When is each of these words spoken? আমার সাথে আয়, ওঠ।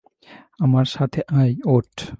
আমার 0.59 0.85
সাথে 0.85 1.21
আয়, 1.31 1.55
ওঠ। 1.65 2.01